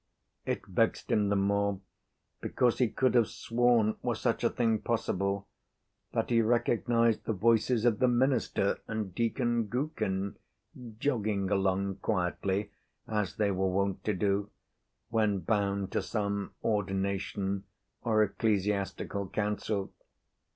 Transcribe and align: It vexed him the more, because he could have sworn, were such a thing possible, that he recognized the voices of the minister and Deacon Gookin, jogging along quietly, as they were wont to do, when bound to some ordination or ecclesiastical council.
It 0.47 0.65
vexed 0.65 1.11
him 1.11 1.29
the 1.29 1.35
more, 1.35 1.79
because 2.41 2.79
he 2.79 2.89
could 2.89 3.13
have 3.13 3.27
sworn, 3.27 3.97
were 4.01 4.15
such 4.15 4.43
a 4.43 4.49
thing 4.49 4.79
possible, 4.79 5.47
that 6.13 6.31
he 6.31 6.41
recognized 6.41 7.25
the 7.25 7.33
voices 7.33 7.85
of 7.85 7.99
the 7.99 8.07
minister 8.07 8.79
and 8.87 9.13
Deacon 9.13 9.65
Gookin, 9.67 10.37
jogging 10.97 11.51
along 11.51 11.97
quietly, 11.97 12.71
as 13.07 13.35
they 13.35 13.51
were 13.51 13.69
wont 13.69 14.03
to 14.05 14.15
do, 14.15 14.49
when 15.09 15.37
bound 15.37 15.91
to 15.91 16.01
some 16.01 16.55
ordination 16.63 17.65
or 18.01 18.23
ecclesiastical 18.23 19.29
council. 19.29 19.93